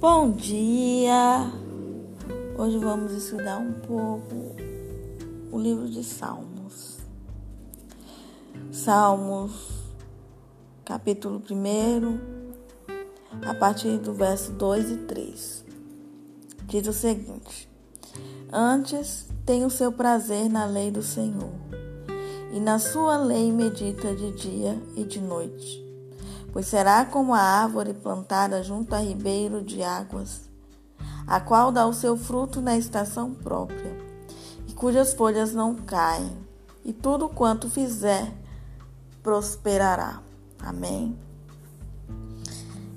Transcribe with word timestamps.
Bom 0.00 0.30
dia! 0.30 1.52
Hoje 2.56 2.78
vamos 2.78 3.12
estudar 3.12 3.58
um 3.58 3.74
pouco 3.80 4.56
o 5.52 5.60
livro 5.60 5.90
de 5.90 6.02
Salmos. 6.02 7.00
Salmos, 8.72 9.52
capítulo 10.86 11.42
1, 11.50 12.18
a 13.46 13.52
partir 13.52 13.98
do 13.98 14.14
verso 14.14 14.52
2 14.52 14.90
e 14.90 14.96
3. 14.96 15.64
Diz 16.64 16.86
o 16.86 16.94
seguinte: 16.94 17.68
Antes 18.50 19.28
tem 19.44 19.66
o 19.66 19.70
seu 19.70 19.92
prazer 19.92 20.48
na 20.48 20.64
lei 20.64 20.90
do 20.90 21.02
Senhor, 21.02 21.52
e 22.54 22.58
na 22.58 22.78
sua 22.78 23.18
lei 23.18 23.52
medita 23.52 24.14
de 24.14 24.32
dia 24.32 24.82
e 24.96 25.04
de 25.04 25.20
noite 25.20 25.89
pois 26.52 26.66
será 26.66 27.04
como 27.04 27.34
a 27.34 27.40
árvore 27.40 27.94
plantada 27.94 28.62
junto 28.62 28.94
a 28.94 28.98
ribeiro 28.98 29.62
de 29.62 29.82
águas, 29.82 30.48
a 31.26 31.40
qual 31.40 31.70
dá 31.70 31.86
o 31.86 31.92
seu 31.92 32.16
fruto 32.16 32.60
na 32.60 32.76
estação 32.76 33.32
própria, 33.32 33.96
e 34.66 34.72
cujas 34.72 35.14
folhas 35.14 35.54
não 35.54 35.74
caem, 35.74 36.36
e 36.84 36.92
tudo 36.92 37.28
quanto 37.28 37.70
fizer 37.70 38.32
prosperará. 39.22 40.20
Amém. 40.58 41.16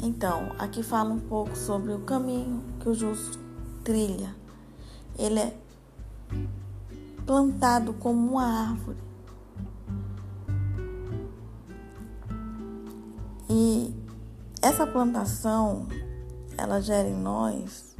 Então, 0.00 0.52
aqui 0.58 0.82
fala 0.82 1.10
um 1.10 1.20
pouco 1.20 1.56
sobre 1.56 1.92
o 1.92 2.00
caminho 2.00 2.62
que 2.80 2.88
o 2.88 2.94
justo 2.94 3.38
trilha. 3.82 4.34
Ele 5.18 5.40
é 5.40 5.56
plantado 7.26 7.92
como 7.94 8.32
uma 8.32 8.44
árvore 8.44 9.07
E 13.50 13.94
essa 14.60 14.86
plantação, 14.86 15.86
ela 16.56 16.80
gera 16.80 17.08
em 17.08 17.16
nós 17.16 17.96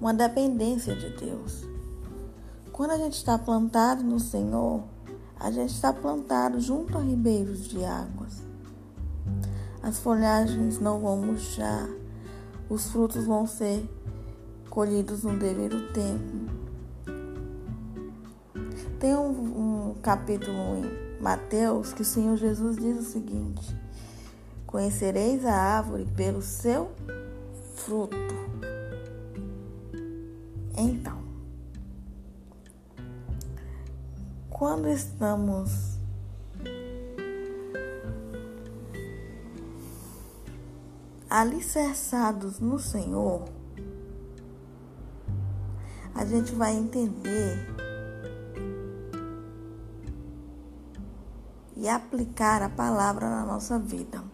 uma 0.00 0.14
dependência 0.14 0.94
de 0.94 1.10
Deus. 1.16 1.64
Quando 2.72 2.90
a 2.90 2.98
gente 2.98 3.14
está 3.14 3.38
plantado 3.38 4.04
no 4.04 4.20
Senhor, 4.20 4.84
a 5.40 5.50
gente 5.50 5.72
está 5.74 5.92
plantado 5.92 6.60
junto 6.60 6.96
a 6.96 7.00
ribeiros 7.00 7.66
de 7.66 7.84
águas. 7.84 8.42
As 9.82 9.98
folhagens 9.98 10.78
não 10.78 11.00
vão 11.00 11.16
murchar, 11.16 11.88
os 12.68 12.88
frutos 12.88 13.24
vão 13.24 13.46
ser 13.46 13.88
colhidos 14.68 15.22
no 15.22 15.38
devido 15.38 15.92
tempo. 15.92 16.56
Tem 19.00 19.16
um, 19.16 19.90
um 19.90 19.94
capítulo 20.02 20.56
em 20.76 21.22
Mateus 21.22 21.92
que 21.92 22.02
o 22.02 22.04
Senhor 22.04 22.36
Jesus 22.36 22.76
diz 22.76 22.98
o 22.98 23.10
seguinte: 23.10 23.85
Conhecereis 24.76 25.42
a 25.46 25.54
árvore 25.54 26.04
pelo 26.04 26.42
seu 26.42 26.92
fruto. 27.76 28.14
Então, 30.76 31.18
quando 34.50 34.86
estamos 34.90 35.96
alicerçados 41.30 42.60
no 42.60 42.78
Senhor, 42.78 43.48
a 46.14 46.22
gente 46.26 46.54
vai 46.54 46.76
entender 46.76 47.66
e 51.74 51.88
aplicar 51.88 52.60
a 52.60 52.68
palavra 52.68 53.30
na 53.30 53.46
nossa 53.46 53.78
vida. 53.78 54.25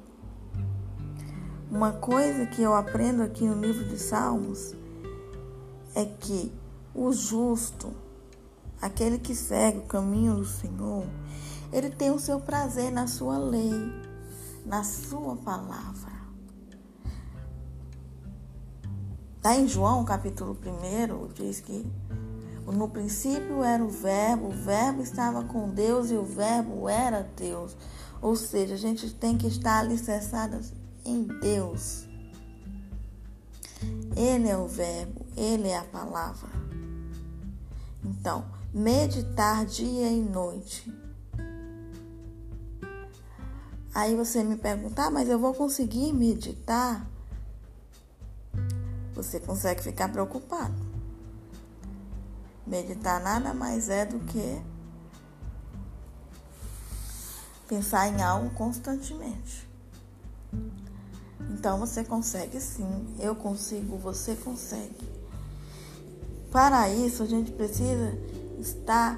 Uma 1.74 1.90
coisa 1.90 2.44
que 2.44 2.60
eu 2.60 2.74
aprendo 2.74 3.22
aqui 3.22 3.44
no 3.44 3.58
livro 3.58 3.82
de 3.86 3.98
Salmos 3.98 4.74
é 5.94 6.04
que 6.04 6.52
o 6.94 7.10
justo, 7.14 7.94
aquele 8.78 9.18
que 9.18 9.34
segue 9.34 9.78
o 9.78 9.86
caminho 9.86 10.34
do 10.34 10.44
Senhor, 10.44 11.06
ele 11.72 11.88
tem 11.88 12.10
o 12.10 12.18
seu 12.18 12.38
prazer 12.38 12.92
na 12.92 13.06
sua 13.06 13.38
lei, 13.38 13.72
na 14.66 14.84
sua 14.84 15.34
palavra. 15.36 16.12
Está 19.38 19.56
em 19.56 19.66
João, 19.66 20.04
capítulo 20.04 20.54
1, 20.54 21.32
diz 21.32 21.60
que 21.60 21.90
no 22.66 22.90
princípio 22.90 23.64
era 23.64 23.82
o 23.82 23.88
Verbo, 23.88 24.48
o 24.48 24.50
Verbo 24.50 25.00
estava 25.00 25.42
com 25.44 25.70
Deus 25.70 26.10
e 26.10 26.16
o 26.16 26.22
Verbo 26.22 26.86
era 26.86 27.26
Deus. 27.34 27.74
Ou 28.20 28.36
seja, 28.36 28.74
a 28.74 28.78
gente 28.78 29.10
tem 29.14 29.38
que 29.38 29.46
estar 29.46 29.78
alicerçado 29.78 30.60
em 31.04 31.24
Deus. 31.24 32.06
Ele 34.16 34.48
é 34.48 34.56
o 34.56 34.66
Verbo, 34.66 35.26
Ele 35.36 35.68
é 35.68 35.78
a 35.78 35.84
palavra. 35.84 36.50
Então, 38.04 38.44
meditar 38.72 39.64
dia 39.64 40.08
e 40.08 40.20
noite. 40.20 40.92
Aí 43.94 44.16
você 44.16 44.42
me 44.42 44.56
perguntar, 44.56 45.06
ah, 45.06 45.10
mas 45.10 45.28
eu 45.28 45.38
vou 45.38 45.52
conseguir 45.52 46.12
meditar? 46.12 47.06
Você 49.14 49.38
consegue 49.38 49.82
ficar 49.82 50.08
preocupado. 50.08 50.74
Meditar 52.66 53.20
nada 53.20 53.52
mais 53.52 53.90
é 53.90 54.06
do 54.06 54.18
que 54.20 54.62
pensar 57.68 58.08
em 58.08 58.22
algo 58.22 58.50
constantemente. 58.50 59.68
Então 61.62 61.78
você 61.78 62.02
consegue 62.02 62.60
sim, 62.60 63.06
eu 63.20 63.36
consigo, 63.36 63.96
você 63.96 64.34
consegue. 64.34 65.08
Para 66.50 66.90
isso 66.90 67.22
a 67.22 67.26
gente 67.26 67.52
precisa 67.52 68.18
estar 68.58 69.16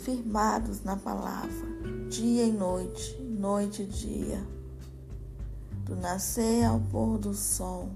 firmados 0.00 0.82
na 0.82 0.96
palavra, 0.96 1.68
dia 2.08 2.44
e 2.44 2.50
noite, 2.50 3.16
noite 3.22 3.82
e 3.82 3.86
dia, 3.86 4.44
do 5.84 5.94
nascer 5.94 6.64
ao 6.64 6.80
pôr 6.80 7.18
do 7.18 7.34
sol. 7.34 7.90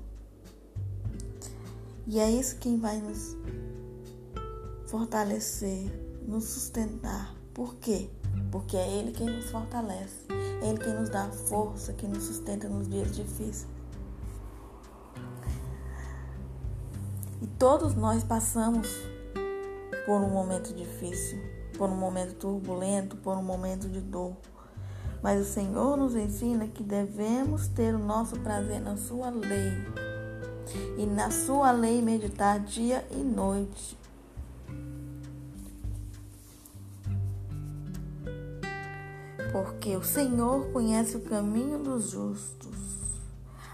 E 2.06 2.20
é 2.20 2.30
isso 2.30 2.58
que 2.58 2.76
vai 2.76 3.00
nos 3.00 3.36
fortalecer, 4.86 5.90
nos 6.28 6.44
sustentar. 6.44 7.34
Por 7.52 7.74
quê? 7.74 8.08
Porque 8.52 8.76
é 8.76 8.88
Ele 8.88 9.10
quem 9.10 9.26
nos 9.26 9.50
fortalece. 9.50 10.28
Ele 10.64 10.78
que 10.78 10.88
nos 10.88 11.10
dá 11.10 11.28
força, 11.28 11.92
que 11.92 12.08
nos 12.08 12.24
sustenta 12.24 12.66
nos 12.68 12.88
dias 12.88 13.14
difíceis. 13.14 13.66
E 17.42 17.46
todos 17.58 17.94
nós 17.94 18.24
passamos 18.24 18.88
por 20.06 20.22
um 20.22 20.30
momento 20.30 20.72
difícil, 20.72 21.38
por 21.76 21.90
um 21.90 21.96
momento 21.96 22.34
turbulento, 22.36 23.14
por 23.18 23.36
um 23.36 23.42
momento 23.42 23.90
de 23.90 24.00
dor. 24.00 24.34
Mas 25.22 25.46
o 25.46 25.52
Senhor 25.52 25.98
nos 25.98 26.16
ensina 26.16 26.66
que 26.66 26.82
devemos 26.82 27.68
ter 27.68 27.94
o 27.94 27.98
nosso 27.98 28.40
prazer 28.40 28.80
na 28.80 28.96
Sua 28.96 29.28
lei 29.28 29.72
e 30.96 31.04
na 31.04 31.30
Sua 31.30 31.72
lei 31.72 32.00
meditar 32.00 32.58
dia 32.60 33.06
e 33.10 33.16
noite. 33.16 33.98
Porque 39.54 39.94
o 39.96 40.02
Senhor 40.02 40.72
conhece 40.72 41.16
o 41.16 41.20
caminho 41.20 41.78
dos 41.78 42.10
justos. 42.10 42.76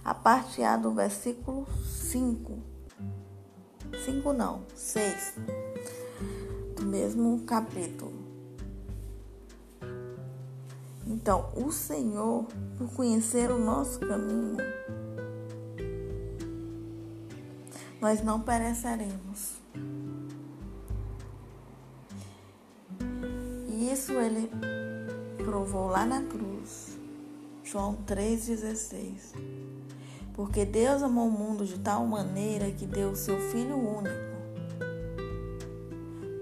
A 0.04 0.12
parte 0.12 0.62
A 0.62 0.76
do 0.76 0.92
versículo 0.92 1.66
5. 1.82 2.58
5 4.04 4.32
não, 4.34 4.60
6. 4.74 5.36
Do 6.76 6.82
mesmo 6.84 7.44
capítulo. 7.46 8.12
Então, 11.06 11.50
o 11.56 11.72
Senhor, 11.72 12.44
por 12.76 12.92
conhecer 12.92 13.50
o 13.50 13.58
nosso 13.58 14.00
caminho, 14.00 14.58
nós 18.02 18.22
não 18.22 18.38
pereceremos. 18.38 19.54
E 23.66 23.90
isso 23.90 24.12
ele 24.12 24.79
provou 25.50 25.88
lá 25.88 26.06
na 26.06 26.22
cruz. 26.22 26.96
João 27.64 27.98
3,16. 28.06 29.34
Porque 30.32 30.64
Deus 30.64 31.02
amou 31.02 31.26
o 31.26 31.30
mundo 31.30 31.66
de 31.66 31.76
tal 31.80 32.06
maneira 32.06 32.70
que 32.70 32.86
deu 32.86 33.10
o 33.10 33.16
seu 33.16 33.36
Filho 33.50 33.76
único, 33.76 34.14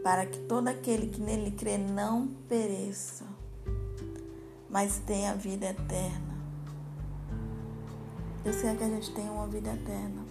para 0.05 0.27
que 0.27 0.39
todo 0.41 0.69
aquele 0.69 1.07
que 1.07 1.23
nele 1.23 1.53
crê 1.53 1.79
não 1.79 2.29
pereça, 2.51 3.25
mas 4.69 4.99
tenha 5.07 5.35
vida 5.35 5.71
eterna. 5.71 6.37
Deus 8.45 8.61
quer 8.61 8.77
que 8.77 8.85
a 8.85 8.89
gente 8.89 9.11
tenha 9.15 9.33
uma 9.33 9.47
vida 9.47 9.73
eterna. 9.73 10.23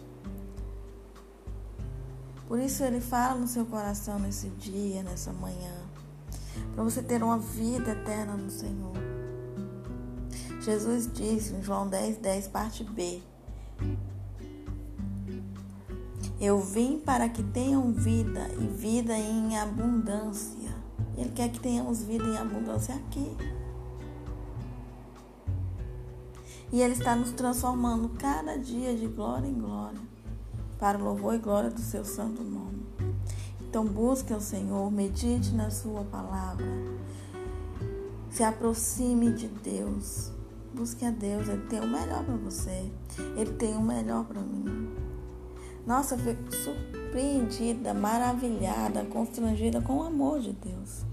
Por 2.48 2.60
isso 2.60 2.84
ele 2.84 3.02
fala 3.02 3.40
no 3.40 3.48
seu 3.48 3.66
coração 3.66 4.20
nesse 4.20 4.50
dia, 4.50 5.02
nessa 5.02 5.34
manhã 5.34 5.87
para 6.74 6.84
você 6.84 7.02
ter 7.02 7.24
uma 7.24 7.38
vida 7.38 7.92
eterna 7.92 8.34
no 8.34 8.50
Senhor. 8.50 8.94
Jesus 10.62 11.10
disse 11.12 11.54
em 11.54 11.64
João 11.64 11.88
10, 11.88 12.18
10, 12.18 12.48
parte 12.50 12.84
B: 12.84 13.22
Eu 16.40 16.60
vim 16.60 17.00
para 17.00 17.30
que 17.30 17.42
tenham 17.42 17.92
vida 17.94 18.48
e 18.60 18.68
vida 18.68 19.18
em 19.18 19.58
abundância. 19.58 20.76
Ele 21.16 21.32
quer 21.32 21.50
que 21.50 21.60
tenhamos 21.60 22.04
vida 22.04 22.26
em 22.26 22.38
abundância 22.38 22.94
aqui. 22.96 23.36
E 26.72 26.82
Ele 26.82 26.94
está 26.94 27.16
nos 27.16 27.32
transformando 27.32 28.10
cada 28.20 28.58
dia 28.58 28.96
de 28.96 29.08
glória 29.08 29.48
em 29.48 29.54
glória, 29.54 30.02
para 30.78 30.98
o 30.98 31.04
louvor 31.04 31.34
e 31.34 31.40
glória 31.40 31.70
do 31.70 31.80
seu 31.80 32.04
santo 32.04 32.44
nome. 32.44 32.86
Então 33.70 33.86
busque 33.86 34.34
o 34.34 34.40
Senhor, 34.40 34.90
medite 34.90 35.54
na 35.54 35.70
sua 35.70 36.04
palavra, 36.06 36.66
se 38.30 38.42
aproxime 38.42 39.34
de 39.34 39.48
Deus, 39.48 40.32
busque 40.74 41.04
a 41.04 41.12
Deus, 41.12 41.50
Ele 41.50 41.68
tem 41.68 41.82
o 41.82 41.88
melhor 41.88 42.24
para 42.24 42.36
você, 42.36 42.90
Ele 43.36 43.52
tem 43.54 43.76
o 43.76 43.82
melhor 43.82 44.24
para 44.24 44.42
mim. 44.42 44.90
Nossa, 45.86 46.16
eu 46.16 46.20
fico 46.20 46.56
surpreendida, 46.56 47.94
maravilhada, 47.94 49.04
constrangida 49.06 49.82
com 49.82 49.98
o 49.98 50.04
amor 50.04 50.40
de 50.40 50.54
Deus. 50.54 51.06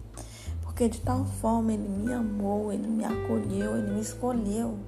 Porque 0.62 0.88
de 0.88 1.00
tal 1.00 1.24
forma 1.24 1.72
Ele 1.72 1.88
me 1.88 2.12
amou, 2.12 2.72
Ele 2.72 2.86
me 2.86 3.04
acolheu, 3.04 3.76
Ele 3.76 3.92
me 3.92 4.00
escolheu 4.00 4.78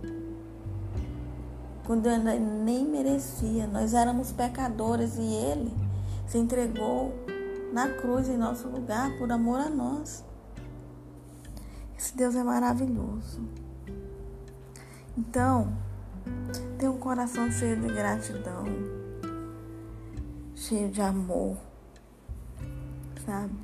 quando 1.85 2.07
eu 2.07 2.19
nem 2.19 2.85
merecia. 2.85 3.67
Nós 3.67 3.93
éramos 3.93 4.31
pecadores 4.33 5.17
e 5.17 5.23
Ele 5.23 5.73
se 6.27 6.39
entregou 6.39 7.26
na 7.77 7.91
cruz 7.91 8.27
em 8.27 8.39
nosso 8.39 8.69
lugar 8.69 9.19
por 9.19 9.31
amor 9.31 9.61
a 9.61 9.69
nós. 9.69 10.25
Esse 11.99 12.17
Deus 12.17 12.35
é 12.35 12.43
maravilhoso. 12.43 13.47
Então, 15.15 15.77
tem 16.79 16.89
um 16.89 16.97
coração 16.97 17.53
cheio 17.53 17.79
de 17.79 17.89
gratidão, 17.89 18.65
cheio 20.55 20.91
de 20.91 21.03
amor, 21.03 21.59
sabe? 23.27 23.55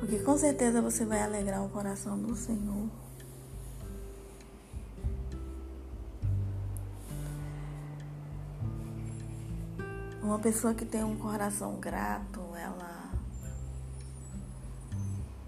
Porque 0.00 0.18
com 0.18 0.36
certeza 0.36 0.82
você 0.82 1.06
vai 1.06 1.22
alegrar 1.22 1.64
o 1.64 1.70
coração 1.70 2.18
do 2.18 2.36
Senhor. 2.36 2.90
Uma 10.30 10.38
pessoa 10.38 10.72
que 10.72 10.84
tem 10.84 11.02
um 11.02 11.16
coração 11.16 11.80
grato, 11.80 12.38
ela 12.54 13.10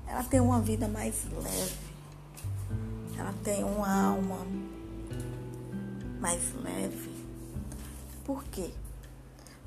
ela 0.08 0.24
tem 0.24 0.40
uma 0.40 0.60
vida 0.60 0.88
mais 0.88 1.24
leve. 1.30 1.78
Ela 3.16 3.32
tem 3.44 3.62
uma 3.62 4.06
alma 4.06 4.44
mais 6.18 6.52
leve. 6.64 7.14
Por 8.24 8.42
quê? 8.42 8.74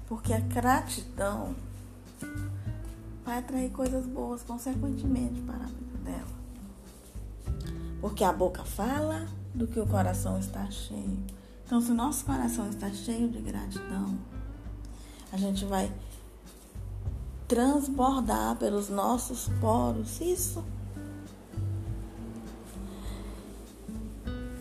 Porque 0.06 0.34
a 0.34 0.40
gratidão 0.42 1.56
vai 3.24 3.38
atrair 3.38 3.72
coisas 3.72 4.06
boas 4.06 4.44
consequentemente 4.44 5.40
para 5.44 5.64
a 5.64 5.68
vida 5.68 5.98
dela. 6.04 7.62
Porque 8.02 8.26
a 8.26 8.34
boca 8.34 8.66
fala 8.66 9.30
do 9.54 9.66
que 9.66 9.80
o 9.80 9.88
coração 9.88 10.38
está 10.38 10.70
cheio. 10.70 11.26
Então, 11.66 11.80
se 11.80 11.90
o 11.90 11.96
nosso 11.96 12.26
coração 12.26 12.68
está 12.70 12.90
cheio 12.90 13.30
de 13.30 13.40
gratidão, 13.40 14.20
a 15.32 15.38
gente 15.38 15.66
vai 15.66 15.92
transbordar 17.48 18.56
pelos 18.58 18.90
nossos 18.90 19.50
poros. 19.60 20.20
Isso. 20.22 20.64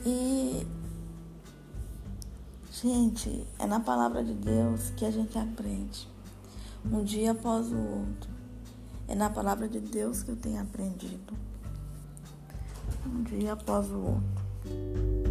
E, 0.07 0.67
gente, 2.71 3.47
é 3.59 3.67
na 3.67 3.81
palavra 3.81 4.23
de 4.23 4.35
Deus 4.35 4.91
que 4.91 5.05
a 5.05 5.11
gente 5.11 5.39
aprende, 5.39 6.09
um 6.85 7.03
dia 7.03 7.33
após 7.33 7.73
o 7.73 7.79
outro. 7.79 8.35
É 9.07 9.15
na 9.15 9.29
palavra 9.29 9.69
de 9.69 9.81
Deus 9.81 10.23
que 10.23 10.31
eu 10.31 10.37
tenho 10.37 10.61
aprendido, 10.61 11.35
um 13.07 13.23
dia 13.23 13.53
após 13.53 13.91
o 13.91 13.99
outro. 13.99 15.24